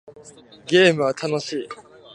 [0.65, 1.69] ゲームは楽しい